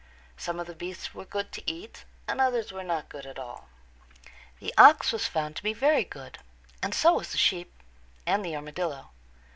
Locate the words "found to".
5.27-5.61